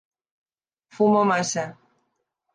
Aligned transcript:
Fumo 0.95 1.21
massa. 1.33 1.65